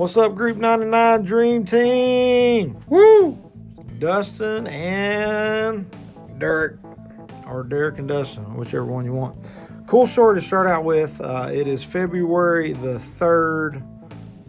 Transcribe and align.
What's 0.00 0.16
up, 0.16 0.34
Group 0.34 0.56
99 0.56 1.24
Dream 1.24 1.66
Team? 1.66 2.82
Woo! 2.88 3.38
Dustin 3.98 4.66
and 4.66 5.94
Derek, 6.38 6.76
or 7.46 7.64
Derek 7.64 7.98
and 7.98 8.08
Dustin, 8.08 8.56
whichever 8.56 8.86
one 8.86 9.04
you 9.04 9.12
want. 9.12 9.36
Cool 9.86 10.06
story 10.06 10.40
to 10.40 10.46
start 10.46 10.66
out 10.66 10.84
with. 10.84 11.20
Uh, 11.20 11.50
it 11.52 11.68
is 11.68 11.84
February 11.84 12.72
the 12.72 12.94
3rd. 12.94 13.82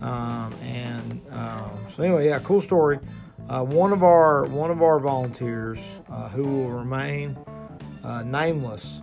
Um, 0.01 0.53
and 0.63 1.21
um, 1.31 1.71
so, 1.93 2.03
anyway, 2.03 2.27
yeah, 2.29 2.39
cool 2.39 2.61
story. 2.61 2.99
Uh, 3.49 3.61
one 3.65 3.91
of 3.91 4.03
our 4.03 4.45
one 4.45 4.71
of 4.71 4.81
our 4.81 4.99
volunteers, 4.99 5.81
uh, 6.09 6.29
who 6.29 6.43
will 6.43 6.71
remain 6.71 7.37
uh, 8.05 8.23
nameless, 8.23 9.01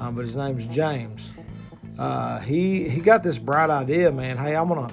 uh, 0.00 0.10
but 0.10 0.24
his 0.24 0.34
name's 0.34 0.66
James. 0.66 1.30
Uh, 1.96 2.40
he 2.40 2.88
he 2.88 3.00
got 3.00 3.22
this 3.22 3.38
bright 3.38 3.70
idea, 3.70 4.10
man. 4.10 4.38
Hey, 4.38 4.56
I'm 4.56 4.66
gonna 4.66 4.92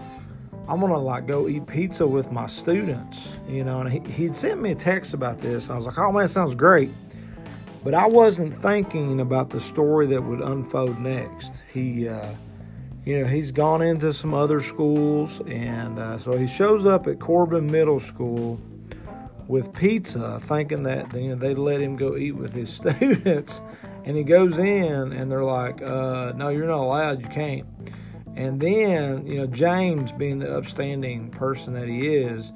I'm 0.68 0.80
gonna 0.80 0.98
like 0.98 1.28
go 1.28 1.48
eat 1.48 1.68
pizza 1.68 2.08
with 2.08 2.32
my 2.32 2.48
students, 2.48 3.40
you 3.48 3.64
know. 3.64 3.82
And 3.82 3.92
he 3.92 4.00
he'd 4.12 4.36
sent 4.36 4.62
me 4.62 4.72
a 4.72 4.76
text 4.76 5.14
about 5.14 5.40
this. 5.40 5.70
I 5.70 5.76
was 5.76 5.86
like, 5.86 5.98
oh 5.98 6.12
man, 6.12 6.28
sounds 6.28 6.56
great. 6.56 6.92
But 7.84 7.94
I 7.94 8.08
wasn't 8.08 8.52
thinking 8.54 9.20
about 9.20 9.52
the 9.52 9.60
story 9.60 10.08
that 10.08 10.24
would 10.24 10.42
unfold 10.42 11.00
next. 11.00 11.62
He, 11.72 12.10
uh, 12.10 12.32
you 13.04 13.22
know, 13.22 13.28
he's 13.28 13.52
gone 13.52 13.84
into 13.84 14.12
some 14.12 14.34
other 14.34 14.60
schools, 14.60 15.40
and 15.42 16.00
uh, 16.00 16.18
so 16.18 16.36
he 16.36 16.48
shows 16.48 16.88
up 16.88 17.06
at 17.06 17.20
Corbin 17.20 17.68
Middle 17.68 18.00
School 18.00 18.60
with 19.48 19.72
pizza, 19.72 20.40
thinking 20.40 20.82
that 20.84 21.14
you 21.14 21.30
know 21.30 21.36
they'd 21.36 21.60
let 21.60 21.80
him 21.80 21.96
go 21.96 22.18
eat 22.18 22.32
with 22.32 22.54
his 22.54 22.74
students. 22.74 23.62
And 24.04 24.18
he 24.18 24.24
goes 24.24 24.58
in, 24.58 25.14
and 25.14 25.32
they're 25.32 25.44
like, 25.44 25.82
uh, 25.84 26.34
"No, 26.36 26.50
you're 26.50 26.68
not 26.68 26.82
allowed. 26.82 27.22
You 27.22 27.28
can't." 27.28 27.68
And 28.36 28.60
then, 28.60 29.26
you 29.26 29.36
know, 29.36 29.48
James, 29.48 30.12
being 30.12 30.40
the 30.40 30.58
upstanding 30.58 31.30
person 31.30 31.74
that 31.74 31.88
he 31.88 32.08
is, 32.16 32.52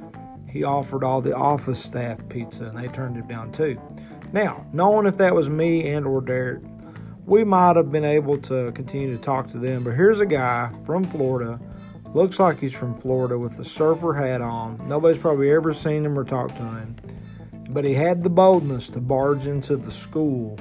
he 0.47 0.63
offered 0.63 1.03
all 1.03 1.21
the 1.21 1.35
office 1.35 1.81
staff 1.81 2.19
pizza, 2.27 2.65
and 2.65 2.77
they 2.77 2.87
turned 2.87 3.15
him 3.15 3.27
down 3.27 3.51
too. 3.51 3.79
Now, 4.33 4.65
knowing 4.73 5.05
if 5.05 5.17
that 5.17 5.33
was 5.33 5.49
me 5.49 5.87
and 5.89 6.05
or 6.05 6.21
Derek, 6.21 6.61
we 7.25 7.43
might 7.43 7.75
have 7.75 7.91
been 7.91 8.05
able 8.05 8.37
to 8.39 8.71
continue 8.73 9.15
to 9.15 9.23
talk 9.23 9.47
to 9.51 9.59
them. 9.59 9.83
But 9.83 9.91
here's 9.91 10.19
a 10.19 10.25
guy 10.25 10.71
from 10.85 11.03
Florida, 11.03 11.59
looks 12.13 12.39
like 12.39 12.59
he's 12.59 12.73
from 12.73 12.95
Florida 12.95 13.37
with 13.37 13.57
a 13.59 13.65
surfer 13.65 14.13
hat 14.13 14.41
on. 14.41 14.85
Nobody's 14.87 15.19
probably 15.19 15.51
ever 15.51 15.71
seen 15.71 16.05
him 16.05 16.17
or 16.17 16.23
talked 16.23 16.57
to 16.57 16.63
him, 16.63 16.95
but 17.69 17.85
he 17.85 17.93
had 17.93 18.23
the 18.23 18.29
boldness 18.29 18.89
to 18.89 18.99
barge 18.99 19.47
into 19.47 19.77
the 19.77 19.91
school 19.91 20.57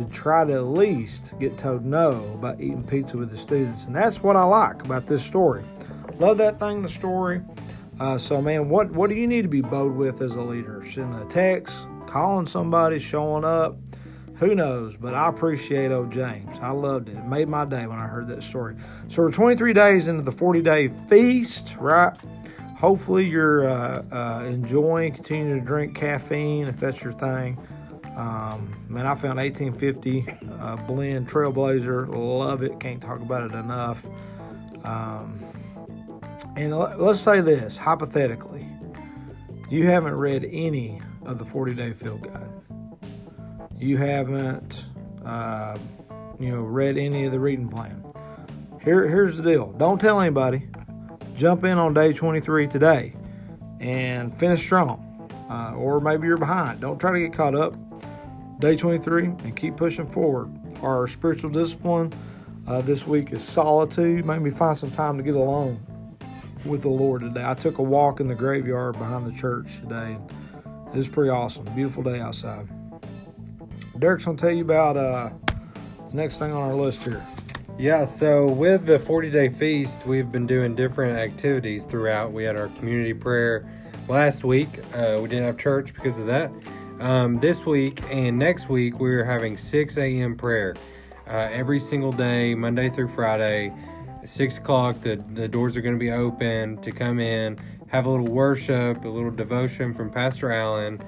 to 0.00 0.06
try 0.06 0.44
to 0.44 0.52
at 0.54 0.66
least 0.66 1.34
get 1.38 1.58
told 1.58 1.84
no 1.84 2.30
about 2.34 2.60
eating 2.60 2.82
pizza 2.82 3.16
with 3.16 3.30
the 3.30 3.36
students. 3.36 3.84
And 3.84 3.94
that's 3.94 4.22
what 4.22 4.34
I 4.34 4.44
like 4.44 4.84
about 4.84 5.06
this 5.06 5.22
story. 5.22 5.62
Love 6.18 6.38
that 6.38 6.58
thing, 6.58 6.82
the 6.82 6.88
story. 6.88 7.42
Uh, 7.98 8.16
so, 8.16 8.40
man, 8.40 8.68
what, 8.70 8.90
what 8.92 9.10
do 9.10 9.16
you 9.16 9.26
need 9.26 9.42
to 9.42 9.48
be 9.48 9.60
bold 9.60 9.94
with 9.94 10.22
as 10.22 10.34
a 10.34 10.40
leader? 10.40 10.82
Sending 10.90 11.20
a 11.20 11.26
text, 11.26 11.86
calling 12.06 12.46
somebody, 12.46 12.98
showing 12.98 13.44
up. 13.44 13.76
Who 14.36 14.54
knows? 14.54 14.96
But 14.96 15.14
I 15.14 15.28
appreciate 15.28 15.92
old 15.92 16.10
James. 16.10 16.56
I 16.62 16.70
loved 16.70 17.10
it. 17.10 17.16
It 17.16 17.26
made 17.26 17.48
my 17.48 17.66
day 17.66 17.86
when 17.86 17.98
I 17.98 18.06
heard 18.06 18.26
that 18.28 18.42
story. 18.42 18.74
So 19.08 19.20
we're 19.20 19.32
23 19.32 19.74
days 19.74 20.08
into 20.08 20.22
the 20.22 20.32
40 20.32 20.62
day 20.62 20.88
feast, 20.88 21.76
right? 21.78 22.16
Hopefully 22.78 23.28
you're 23.28 23.68
uh, 23.68 24.02
uh, 24.10 24.44
enjoying, 24.46 25.12
continuing 25.12 25.60
to 25.60 25.66
drink 25.66 25.94
caffeine 25.94 26.68
if 26.68 26.80
that's 26.80 27.02
your 27.02 27.12
thing. 27.12 27.58
Um, 28.16 28.74
man, 28.88 29.06
I 29.06 29.14
found 29.14 29.38
1850 29.38 30.26
uh, 30.60 30.76
blend 30.86 31.28
Trailblazer. 31.28 32.14
Love 32.14 32.62
it. 32.62 32.78
Can't 32.80 33.00
talk 33.00 33.20
about 33.20 33.50
it 33.50 33.54
enough. 33.54 34.04
Um, 34.84 35.44
and 36.56 36.76
let's 36.76 37.20
say 37.20 37.40
this 37.40 37.76
hypothetically, 37.76 38.66
you 39.70 39.86
haven't 39.86 40.14
read 40.14 40.44
any 40.50 41.00
of 41.24 41.38
the 41.38 41.44
40 41.44 41.74
day 41.74 41.92
field 41.92 42.22
guide. 42.22 42.50
You 43.78 43.96
haven't, 43.96 44.84
uh, 45.24 45.78
you 46.38 46.50
know, 46.50 46.62
read 46.62 46.98
any 46.98 47.24
of 47.24 47.32
the 47.32 47.40
reading 47.40 47.68
plan. 47.68 48.04
Here, 48.82 49.06
here's 49.08 49.36
the 49.36 49.42
deal. 49.42 49.72
Don't 49.72 50.00
tell 50.00 50.20
anybody. 50.20 50.68
Jump 51.34 51.64
in 51.64 51.78
on 51.78 51.94
day 51.94 52.12
23 52.12 52.66
today 52.66 53.14
and 53.80 54.36
finish 54.38 54.60
strong. 54.60 55.06
Uh, 55.48 55.74
or 55.74 56.00
maybe 56.00 56.26
you're 56.26 56.36
behind. 56.36 56.80
Don't 56.80 56.98
try 56.98 57.12
to 57.12 57.18
get 57.18 57.32
caught 57.32 57.54
up 57.54 57.74
day 58.60 58.76
23 58.76 59.24
and 59.24 59.56
keep 59.56 59.76
pushing 59.76 60.06
forward. 60.06 60.50
Our 60.82 61.08
spiritual 61.08 61.50
discipline 61.50 62.12
uh, 62.66 62.82
this 62.82 63.06
week 63.06 63.32
is 63.32 63.42
solitude. 63.42 64.26
Made 64.26 64.42
me 64.42 64.50
find 64.50 64.76
some 64.76 64.90
time 64.90 65.16
to 65.16 65.22
get 65.22 65.34
alone 65.34 65.80
with 66.66 66.82
the 66.82 66.90
Lord 66.90 67.22
today. 67.22 67.42
I 67.44 67.54
took 67.54 67.78
a 67.78 67.82
walk 67.82 68.20
in 68.20 68.28
the 68.28 68.34
graveyard 68.34 68.98
behind 68.98 69.26
the 69.26 69.32
church 69.32 69.80
today. 69.80 70.18
And 70.64 70.88
it 70.92 70.96
was 70.96 71.08
pretty 71.08 71.30
awesome. 71.30 71.64
Beautiful 71.74 72.02
day 72.02 72.20
outside. 72.20 72.68
Derek's 73.98 74.26
going 74.26 74.36
to 74.36 74.40
tell 74.40 74.54
you 74.54 74.62
about 74.62 74.96
uh, 74.96 75.30
the 76.10 76.16
next 76.16 76.38
thing 76.38 76.52
on 76.52 76.60
our 76.60 76.74
list 76.74 77.02
here. 77.02 77.26
Yeah, 77.78 78.04
so 78.04 78.46
with 78.46 78.84
the 78.84 78.98
40 78.98 79.30
day 79.30 79.48
feast, 79.48 80.06
we've 80.06 80.30
been 80.30 80.46
doing 80.46 80.74
different 80.74 81.18
activities 81.18 81.84
throughout. 81.84 82.30
We 82.30 82.44
had 82.44 82.56
our 82.56 82.68
community 82.68 83.14
prayer 83.14 83.66
last 84.06 84.44
week. 84.44 84.68
Uh, 84.94 85.18
we 85.22 85.28
didn't 85.28 85.44
have 85.44 85.56
church 85.56 85.94
because 85.94 86.18
of 86.18 86.26
that. 86.26 86.52
Um, 87.00 87.40
this 87.40 87.64
week 87.64 88.02
and 88.10 88.38
next 88.38 88.68
week, 88.68 89.00
we're 89.00 89.24
having 89.24 89.56
6 89.56 89.96
a.m. 89.96 90.36
prayer 90.36 90.76
uh, 91.26 91.48
every 91.50 91.80
single 91.80 92.12
day, 92.12 92.54
Monday 92.54 92.90
through 92.90 93.08
Friday. 93.08 93.72
6 94.26 94.58
o'clock, 94.58 95.00
the, 95.00 95.16
the 95.32 95.48
doors 95.48 95.78
are 95.78 95.80
going 95.80 95.94
to 95.94 95.98
be 95.98 96.10
open 96.10 96.76
to 96.82 96.92
come 96.92 97.18
in, 97.18 97.56
have 97.86 98.04
a 98.04 98.10
little 98.10 98.26
worship, 98.26 99.02
a 99.02 99.08
little 99.08 99.30
devotion 99.30 99.94
from 99.94 100.10
Pastor 100.10 100.52
Allen, 100.52 101.02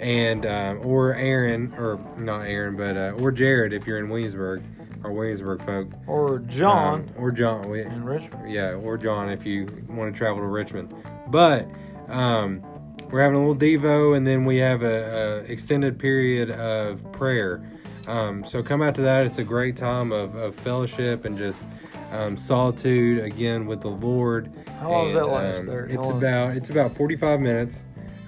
and 0.00 0.44
um, 0.46 0.84
or 0.84 1.14
Aaron, 1.14 1.72
or 1.78 2.00
not 2.18 2.40
Aaron, 2.40 2.76
but 2.76 2.96
uh, 2.96 3.22
or 3.22 3.30
Jared 3.30 3.72
if 3.72 3.86
you're 3.86 3.98
in 3.98 4.08
Williamsburg, 4.08 4.64
or 5.04 5.12
Williamsburg 5.12 5.64
folk, 5.64 5.88
or 6.08 6.40
John, 6.40 7.02
um, 7.02 7.14
or 7.16 7.30
John 7.30 7.72
in 7.72 8.04
Richmond. 8.04 8.50
Yeah, 8.50 8.72
or 8.72 8.98
John 8.98 9.28
if 9.28 9.46
you 9.46 9.68
want 9.88 10.12
to 10.12 10.18
travel 10.18 10.42
to 10.42 10.48
Richmond. 10.48 10.92
But 11.28 11.68
um, 12.08 12.62
we're 13.10 13.22
having 13.22 13.36
a 13.36 13.46
little 13.46 13.56
devo, 13.56 14.16
and 14.16 14.26
then 14.26 14.44
we 14.44 14.56
have 14.58 14.82
a, 14.82 15.44
a 15.46 15.52
extended 15.52 15.98
period 15.98 16.50
of 16.50 17.00
prayer. 17.12 17.62
Um, 18.06 18.44
so 18.44 18.62
come 18.62 18.82
out 18.82 18.94
to 18.96 19.02
that. 19.02 19.24
It's 19.24 19.38
a 19.38 19.44
great 19.44 19.76
time 19.76 20.12
of, 20.12 20.34
of 20.36 20.54
fellowship 20.54 21.24
and 21.24 21.36
just 21.36 21.64
um, 22.12 22.36
solitude 22.36 23.24
again 23.24 23.66
with 23.66 23.80
the 23.80 23.88
Lord. 23.88 24.52
How 24.80 24.90
long 24.90 25.06
and, 25.06 25.08
does 25.08 25.14
that 25.14 25.26
last? 25.26 25.60
Um, 25.60 25.90
it's 25.90 26.08
about 26.08 26.56
it's 26.56 26.70
about 26.70 26.96
forty 26.96 27.16
five 27.16 27.40
minutes. 27.40 27.74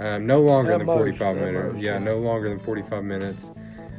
Um, 0.00 0.26
no 0.26 0.40
longer 0.40 0.72
at 0.72 0.78
than 0.78 0.86
most, 0.86 0.96
forty 0.96 1.12
five 1.12 1.36
minutes. 1.36 1.74
Most, 1.74 1.82
yeah, 1.82 1.92
yeah, 1.92 1.98
no 1.98 2.18
longer 2.18 2.48
than 2.48 2.58
forty 2.60 2.82
five 2.82 3.04
minutes. 3.04 3.50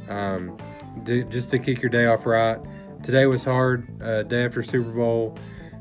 Um, 0.08 0.56
d- 1.04 1.24
just 1.24 1.50
to 1.50 1.58
kick 1.58 1.80
your 1.82 1.90
day 1.90 2.06
off 2.06 2.26
right. 2.26 2.58
Today 3.02 3.26
was 3.26 3.44
hard. 3.44 4.02
Uh, 4.02 4.22
day 4.24 4.44
after 4.44 4.62
Super 4.62 4.90
Bowl. 4.90 5.38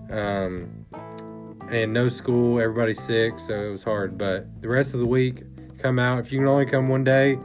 Um, 0.10 0.86
and 1.72 1.94
no 1.94 2.10
school. 2.10 2.60
Everybody's 2.60 3.02
sick, 3.02 3.40
so 3.40 3.54
it 3.54 3.72
was 3.72 3.84
hard. 3.84 4.18
But 4.18 4.62
the 4.62 4.68
rest 4.68 4.94
of 4.94 5.00
the 5.00 5.06
week, 5.06 5.44
come 5.80 6.00
out. 6.00 6.20
If 6.20 6.32
you 6.32 6.40
can 6.40 6.48
only 6.48 6.66
come 6.66 6.90
one 6.90 7.04
day, 7.04 7.38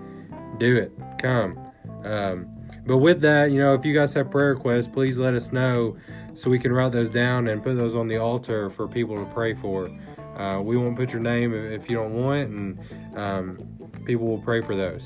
do 0.59 0.77
it. 0.77 0.93
Come. 1.19 1.59
Um, 2.05 2.49
but 2.87 2.99
with 2.99 3.21
that, 3.23 3.51
you 3.51 3.59
know, 3.59 3.75
if 3.75 3.85
you 3.85 3.95
guys 3.95 4.13
have 4.15 4.31
prayer 4.31 4.55
requests, 4.55 4.89
please 4.89 5.19
let 5.19 5.35
us 5.35 5.53
know 5.53 5.97
so 6.35 6.51
we 6.51 6.59
can 6.59 6.73
write 6.73 6.93
those 6.93 7.11
down 7.11 7.49
and 7.49 7.63
put 7.63 7.77
those 7.77 7.95
on 7.95 8.09
the 8.09 8.19
altar 8.19 8.71
for 8.71 8.87
people 8.89 9.17
to 9.17 9.25
pray 9.33 9.55
for. 9.55 9.91
Uh, 10.37 10.61
we 10.61 10.77
won't 10.77 10.97
put 10.97 11.11
your 11.11 11.21
name 11.21 11.55
if 11.55 11.89
you 11.89 11.97
don't 11.97 12.13
want, 12.13 12.51
and 12.51 12.79
um, 13.17 13.59
people 14.05 14.27
will 14.27 14.43
pray 14.43 14.61
for 14.61 14.77
those. 14.77 15.05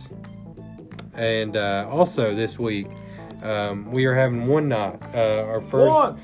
And 1.15 1.57
uh, 1.57 1.87
also 1.91 2.35
this 2.35 2.59
week, 2.59 2.87
um, 3.43 3.93
we 3.93 4.07
are 4.07 4.15
having 4.15 4.47
one 4.47 4.69
night. 4.69 5.01
Uh, 5.15 5.45
our 5.45 5.61
first. 5.61 6.19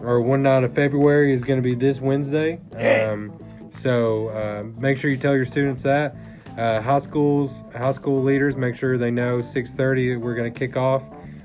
Or 0.00 0.20
one 0.20 0.42
night 0.42 0.64
of 0.64 0.74
February 0.74 1.32
is 1.32 1.44
going 1.44 1.58
to 1.58 1.62
be 1.62 1.74
this 1.74 2.00
Wednesday. 2.00 2.60
Um, 2.74 3.38
so 3.72 4.28
uh, 4.28 4.64
make 4.78 4.98
sure 4.98 5.10
you 5.10 5.16
tell 5.16 5.34
your 5.34 5.44
students 5.44 5.82
that. 5.82 6.16
Uh, 6.56 6.80
high 6.80 6.98
schools, 6.98 7.64
high 7.74 7.92
school 7.92 8.22
leaders, 8.22 8.56
make 8.56 8.76
sure 8.76 8.96
they 8.96 9.10
know 9.10 9.38
6:30 9.38 10.18
we're 10.18 10.34
going 10.34 10.52
to 10.52 10.58
kick 10.58 10.76
off. 10.76 11.02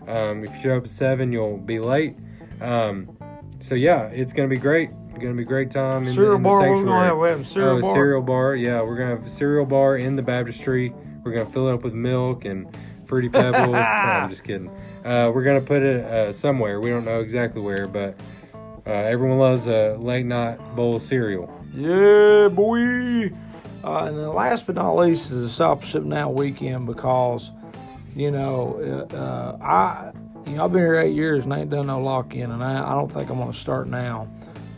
Um, 0.08 0.44
if 0.44 0.56
you 0.56 0.62
show 0.62 0.78
up 0.78 0.86
at 0.86 0.90
seven, 0.90 1.32
you'll 1.32 1.58
be 1.58 1.80
late. 1.80 2.16
Um, 2.62 3.18
so 3.62 3.76
yeah, 3.76 4.06
it's 4.08 4.34
going 4.34 4.50
to 4.50 4.56
be 4.56 4.60
great. 4.60 4.90
It's 5.10 5.20
going 5.20 5.34
to 5.34 5.38
be 5.38 5.44
a 5.44 5.46
great 5.46 5.70
time 5.70 6.08
in, 6.08 6.14
cereal 6.14 6.36
in 6.36 6.44
the 6.44 6.50
bar. 6.50 6.62
sanctuary. 6.62 6.80
We're 6.80 6.86
going 6.86 7.02
to 7.02 7.08
have, 7.08 7.18
we 7.18 7.30
have 7.30 7.48
cereal 7.48 7.78
oh, 7.78 7.82
bar. 7.82 7.94
cereal 7.94 8.22
bar. 8.22 8.56
Yeah, 8.56 8.82
we're 8.82 8.96
going 8.96 9.10
to 9.10 9.18
have 9.18 9.26
a 9.26 9.30
cereal 9.30 9.66
bar 9.66 9.98
in 9.98 10.16
the 10.16 10.22
baptistry. 10.22 10.94
We're 11.24 11.34
going 11.34 11.46
to 11.46 11.52
fill 11.52 11.68
it 11.68 11.74
up 11.74 11.84
with 11.84 11.94
milk 11.94 12.46
and 12.46 12.68
fruity 13.06 13.30
pebbles. 13.34 13.72
no, 13.72 13.80
I'm 13.80 14.30
just 14.30 14.44
kidding. 14.44 14.70
Uh, 15.04 15.32
we're 15.34 15.44
going 15.44 15.60
to 15.60 15.66
put 15.66 15.82
it 15.82 16.06
uh, 16.06 16.32
somewhere. 16.32 16.80
We 16.80 16.90
don't 16.90 17.06
know 17.06 17.20
exactly 17.20 17.62
where, 17.62 17.88
but 17.88 18.16
uh, 18.86 18.90
everyone 18.90 19.38
loves 19.38 19.68
a 19.68 19.96
late 20.00 20.26
night 20.26 20.58
bowl 20.76 20.96
of 20.96 21.04
cereal. 21.04 21.54
Yeah, 21.74 22.50
boy. 22.50 23.32
Uh, 23.84 24.06
and 24.06 24.18
then 24.18 24.28
last 24.34 24.66
but 24.66 24.76
not 24.76 24.96
least 24.96 25.32
is 25.32 25.42
the 25.42 25.48
Discipleship 25.48 26.04
Now 26.04 26.30
weekend 26.30 26.86
because, 26.86 27.52
you 28.16 28.30
know, 28.32 29.08
uh, 29.12 29.64
I, 29.64 30.12
you 30.46 30.58
know, 30.58 30.66
I've 30.66 30.72
been 30.72 30.82
here 30.82 31.00
eight 31.00 31.16
years 31.16 31.46
and 31.46 31.54
I 31.54 31.62
ain't 31.62 31.70
done 31.70 31.88
no 31.88 32.02
lock 32.02 32.36
in, 32.36 32.52
and 32.52 32.64
I, 32.64 32.92
I 32.92 32.94
don't 32.94 33.12
think 33.12 33.30
I'm 33.30 33.38
going 33.38 33.52
to 33.52 33.58
start 33.58 33.88
now. 33.88 34.28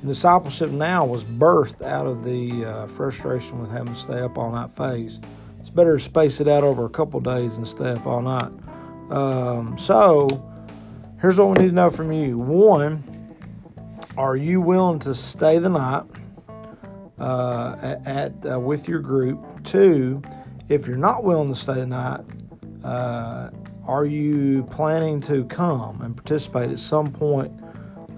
discipleship 0.06 0.70
now 0.70 1.06
was 1.06 1.24
birthed 1.24 1.82
out 1.82 2.06
of 2.06 2.24
the 2.24 2.66
uh, 2.66 2.88
frustration 2.88 3.60
with 3.60 3.72
having 3.72 3.94
to 3.94 4.00
stay 4.00 4.20
up 4.20 4.38
all 4.38 4.52
night 4.52 4.72
phase. 4.72 5.20
It's 5.60 5.70
better 5.70 5.98
to 5.98 6.04
space 6.04 6.40
it 6.42 6.48
out 6.48 6.64
over 6.64 6.86
a 6.86 6.90
couple 6.90 7.20
days 7.20 7.56
than 7.56 7.66
stay 7.66 7.92
up 7.92 8.06
all 8.06 8.22
night. 8.22 8.52
Um, 9.10 9.78
so, 9.78 10.28
here's 11.22 11.38
what 11.38 11.58
we 11.58 11.64
need 11.64 11.70
to 11.70 11.76
know 11.76 11.90
from 11.90 12.12
you. 12.12 12.38
One, 12.38 13.04
are 14.18 14.36
you 14.36 14.62
willing 14.62 15.00
to 15.00 15.14
stay 15.14 15.58
the 15.58 15.70
night 15.70 16.04
uh, 17.20 17.76
at, 17.82 18.08
at 18.08 18.52
uh, 18.52 18.60
with 18.60 18.88
your 18.88 19.00
group? 19.00 19.64
Two, 19.64 20.22
if 20.70 20.88
you're 20.88 20.98
not 20.98 21.24
willing 21.24 21.50
to 21.50 21.60
stay 21.60 21.76
the 21.76 21.86
night, 21.88 22.22
uh, 22.84 23.50
are 23.86 24.06
you 24.06 24.64
planning 24.72 25.20
to 25.22 25.46
come 25.46 26.02
and 26.02 26.16
participate 26.16 26.70
at 26.70 26.80
some 26.80 27.12
point? 27.12 27.52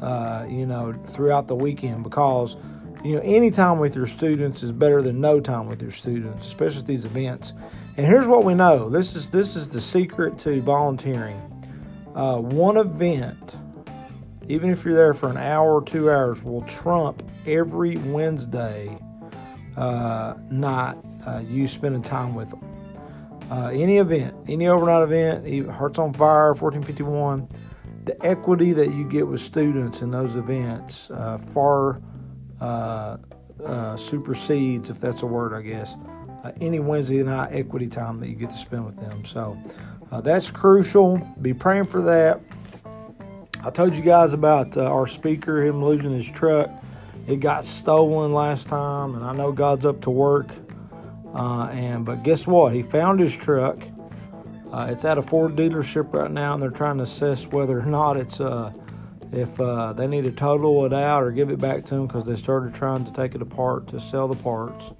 Uh, 0.02 0.46
you 0.50 0.66
know, 0.66 0.94
throughout 1.08 1.48
the 1.48 1.56
weekend 1.56 2.04
because 2.04 2.58
you 3.04 3.16
know 3.16 3.22
any 3.24 3.50
time 3.50 3.80
with 3.80 3.96
your 3.96 4.06
students 4.06 4.62
is 4.62 4.74
better 4.74 5.02
than 5.02 5.22
no 5.22 5.40
time 5.40 5.68
with 5.68 5.82
your 5.82 5.92
students, 5.92 6.46
especially 6.46 6.82
at 6.82 6.88
these 6.88 7.06
events. 7.06 7.54
And 7.96 8.06
here's 8.06 8.28
what 8.28 8.44
we 8.44 8.54
know: 8.54 8.90
this 8.90 9.16
is 9.16 9.30
this 9.30 9.56
is 9.56 9.70
the 9.70 9.80
secret 9.80 10.38
to 10.40 10.62
volunteering. 10.62 11.40
Uh, 12.14 12.38
one 12.38 12.78
event, 12.78 13.56
even 14.48 14.70
if 14.70 14.86
you're 14.86 14.94
there 14.94 15.14
for 15.14 15.30
an 15.30 15.38
hour 15.38 15.76
or 15.76 15.84
two 15.84 16.10
hours, 16.10 16.44
will 16.44 16.62
trump 16.64 17.24
every 17.48 17.98
Wednesday 17.98 18.98
uh, 19.76 20.36
night 20.50 20.96
uh, 21.26 21.40
you 21.40 21.68
spending 21.68 22.02
time 22.02 22.36
with 22.36 22.50
them. 22.52 22.62
Uh, 23.50 23.68
any 23.68 23.98
event, 23.98 24.36
any 24.48 24.68
overnight 24.68 25.04
event, 25.04 25.70
Hearts 25.72 26.00
on 26.00 26.14
Fire, 26.14 26.54
1451, 26.54 27.48
the 28.06 28.26
equity 28.26 28.72
that 28.74 28.94
you 28.94 29.08
get 29.08 29.28
with 29.28 29.40
students 29.40 30.02
in 30.02 30.12
those 30.12 30.36
events 30.36 31.12
uh, 31.12 31.38
far 31.38 32.02
uh, 32.62 33.18
uh, 33.64 33.96
supersedes, 33.96 34.90
if 34.90 35.00
that's 35.00 35.22
a 35.22 35.26
word, 35.26 35.54
I 35.54 35.62
guess, 35.62 35.96
any 36.62 36.80
Wednesday 36.80 37.22
night 37.24 37.50
equity 37.52 37.88
time 37.88 38.20
that 38.20 38.30
you 38.30 38.36
get 38.36 38.52
to 38.52 38.58
spend 38.58 38.86
with 38.86 38.98
them. 38.98 39.26
So 39.26 39.58
that's 40.24 40.50
crucial. 40.50 41.18
Be 41.42 41.54
praying 41.54 41.88
for 41.88 42.02
that. 42.04 42.40
I 43.66 43.72
told 43.72 43.96
you 43.96 44.04
guys 44.04 44.34
about 44.34 44.78
our 44.78 45.08
speaker, 45.08 45.64
him 45.64 45.84
losing 45.84 46.14
his 46.14 46.30
truck. 46.30 46.70
It 47.28 47.40
got 47.40 47.64
stolen 47.64 48.32
last 48.32 48.68
time, 48.68 49.16
and 49.16 49.26
I 49.26 49.34
know 49.34 49.52
God's 49.52 49.88
up 49.88 50.02
to 50.02 50.12
work. 50.12 50.52
Uh, 51.34 51.70
and 51.72 52.06
but 52.06 52.22
guess 52.22 52.46
what? 52.46 52.76
He 52.76 52.84
found 52.84 53.20
his 53.20 53.36
truck. 53.36 53.80
Uh, 54.72 54.90
it's 54.92 55.04
at 55.04 55.18
a 55.18 55.22
Ford 55.24 55.56
dealership 55.56 56.14
right 56.14 56.30
now, 56.30 56.54
and 56.54 56.62
they're 56.62 56.70
trying 56.70 56.98
to 56.98 57.04
assess 57.06 57.48
whether 57.48 57.80
or 57.80 57.88
not 57.88 58.18
it's 58.18 58.40
uh, 58.40 58.72
if 59.32 59.60
uh, 59.60 59.94
they 59.94 60.06
need 60.06 60.26
to 60.26 60.32
total 60.32 60.86
it 60.86 60.94
out 60.94 61.24
or 61.24 61.32
give 61.32 61.50
it 61.50 61.58
back 61.58 61.86
to 61.86 61.96
him 61.96 62.06
because 62.06 62.24
they 62.24 62.36
started 62.36 62.72
trying 62.76 63.04
to 63.04 63.14
take 63.14 63.34
it 63.34 63.42
apart 63.42 63.88
to 63.88 64.00
sell 64.00 64.28
the 64.28 64.36
parts. 64.36 64.92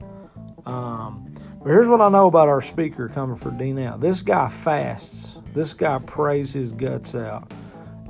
Um, 0.66 1.36
but 1.62 1.70
here's 1.70 1.88
what 1.88 2.02
I 2.02 2.10
know 2.10 2.26
about 2.26 2.50
our 2.50 2.64
speaker 2.64 3.10
coming 3.10 3.36
for 3.36 3.52
D 3.52 3.74
now. 3.74 3.96
This 3.96 4.24
guy 4.24 4.50
fasts. 4.50 5.38
This 5.54 5.76
guy 5.76 6.00
prays 6.00 6.54
his 6.54 6.72
guts 6.72 7.14
out. 7.14 7.52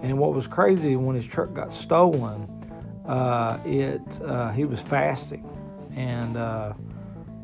And 0.05 0.19
what 0.19 0.35
was 0.35 0.45
crazy 0.45 0.95
when 0.95 1.15
his 1.15 1.25
truck 1.25 1.51
got 1.55 1.73
stolen, 1.73 2.47
uh, 3.07 3.57
it 3.65 4.21
uh, 4.21 4.51
he 4.51 4.63
was 4.63 4.79
fasting, 4.79 5.49
and 5.95 6.37
uh, 6.37 6.73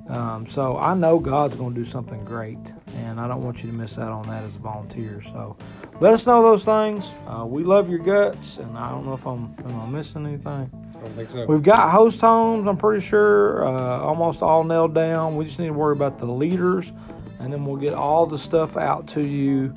um, 0.09 0.45
so 0.45 0.77
I 0.77 0.93
know 0.93 1.17
God's 1.17 1.55
going 1.55 1.73
to 1.73 1.79
do 1.79 1.83
something 1.83 2.23
great, 2.23 2.59
and 2.97 3.19
I 3.19 3.27
don't 3.27 3.43
want 3.43 3.63
you 3.63 3.71
to 3.71 3.75
miss 3.75 3.97
out 3.97 4.11
on 4.11 4.27
that 4.27 4.43
as 4.43 4.55
a 4.55 4.59
volunteer. 4.59 5.23
So 5.23 5.57
let 5.99 6.13
us 6.13 6.27
know 6.27 6.43
those 6.43 6.63
things. 6.63 7.11
Uh, 7.25 7.47
we 7.47 7.63
love 7.63 7.89
your 7.89 7.97
guts, 7.97 8.57
and 8.57 8.77
I 8.77 8.91
don't 8.91 9.07
know 9.07 9.13
if 9.13 9.25
I'm, 9.25 9.55
am 9.65 9.81
I 9.81 9.87
missing 9.87 10.27
anything. 10.27 10.69
I 10.95 10.99
don't 11.01 11.15
think 11.15 11.31
so. 11.31 11.47
We've 11.47 11.63
got 11.63 11.89
host 11.89 12.21
homes, 12.21 12.67
I'm 12.67 12.77
pretty 12.77 13.03
sure, 13.03 13.65
uh, 13.65 14.01
almost 14.01 14.43
all 14.43 14.63
nailed 14.63 14.93
down. 14.93 15.35
We 15.35 15.45
just 15.45 15.57
need 15.57 15.67
to 15.67 15.73
worry 15.73 15.95
about 15.95 16.19
the 16.19 16.27
leaders, 16.27 16.93
and 17.39 17.51
then 17.51 17.65
we'll 17.65 17.77
get 17.77 17.95
all 17.95 18.27
the 18.27 18.37
stuff 18.37 18.77
out 18.77 19.07
to 19.09 19.25
you, 19.25 19.75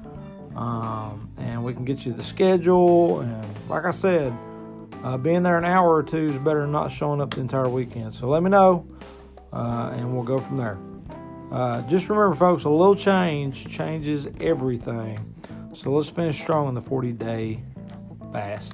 um, 0.57 1.31
and 1.39 1.65
we 1.65 1.75
can 1.75 1.85
get 1.85 2.07
you 2.07 2.13
the 2.13 2.23
schedule. 2.23 3.21
And 3.21 3.69
like 3.69 3.85
I 3.85 3.91
said, 3.91 4.33
uh, 5.03 5.17
being 5.19 5.43
there 5.43 5.59
an 5.59 5.65
hour 5.65 5.95
or 5.95 6.03
two 6.03 6.31
is 6.31 6.39
better 6.39 6.63
than 6.63 6.73
not 6.73 6.91
showing 6.91 7.21
up 7.21 7.31
the 7.31 7.41
entire 7.41 7.69
weekend. 7.69 8.15
So 8.15 8.29
let 8.29 8.43
me 8.43 8.51
know 8.51 8.87
uh, 9.53 9.93
and 9.95 10.15
we'll 10.15 10.25
go 10.25 10.39
from 10.39 10.57
there. 10.57 10.79
Uh, 11.53 11.83
just 11.83 12.09
remember, 12.09 12.35
folks, 12.35 12.65
a 12.65 12.71
little 12.71 12.97
change 12.97 13.69
changes 13.69 14.27
everything. 14.41 15.35
So 15.73 15.93
let's 15.93 16.09
finish 16.09 16.41
strong 16.41 16.69
in 16.69 16.75
the 16.75 16.81
40 16.81 17.13
day 17.13 17.63
fast. 18.33 18.73